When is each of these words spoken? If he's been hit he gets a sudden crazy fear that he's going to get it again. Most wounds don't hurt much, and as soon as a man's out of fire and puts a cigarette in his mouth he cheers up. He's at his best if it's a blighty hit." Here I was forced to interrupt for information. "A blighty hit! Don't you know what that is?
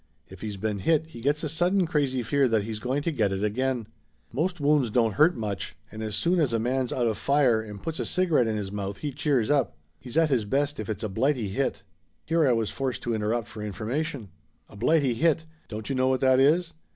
If 0.29 0.41
he's 0.41 0.57
been 0.57 0.79
hit 0.79 1.05
he 1.09 1.21
gets 1.21 1.43
a 1.43 1.47
sudden 1.47 1.85
crazy 1.85 2.23
fear 2.23 2.47
that 2.47 2.63
he's 2.63 2.79
going 2.79 3.03
to 3.03 3.11
get 3.11 3.31
it 3.31 3.43
again. 3.43 3.85
Most 4.31 4.59
wounds 4.59 4.89
don't 4.89 5.11
hurt 5.13 5.35
much, 5.37 5.75
and 5.91 6.01
as 6.01 6.15
soon 6.15 6.39
as 6.39 6.53
a 6.53 6.57
man's 6.57 6.91
out 6.91 7.05
of 7.05 7.19
fire 7.19 7.61
and 7.61 7.83
puts 7.83 7.99
a 7.99 8.05
cigarette 8.07 8.47
in 8.47 8.57
his 8.57 8.71
mouth 8.71 8.97
he 8.97 9.11
cheers 9.11 9.51
up. 9.51 9.77
He's 9.99 10.17
at 10.17 10.31
his 10.31 10.43
best 10.45 10.79
if 10.79 10.89
it's 10.89 11.03
a 11.03 11.07
blighty 11.09 11.49
hit." 11.49 11.83
Here 12.25 12.47
I 12.47 12.51
was 12.53 12.71
forced 12.71 13.03
to 13.03 13.13
interrupt 13.13 13.47
for 13.47 13.61
information. 13.61 14.29
"A 14.69 14.75
blighty 14.75 15.13
hit! 15.13 15.45
Don't 15.69 15.87
you 15.87 15.93
know 15.93 16.07
what 16.07 16.21
that 16.21 16.39
is? 16.39 16.73